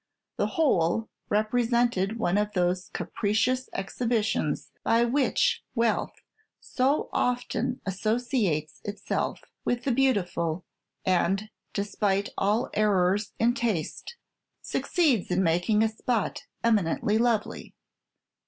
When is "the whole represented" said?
0.37-2.17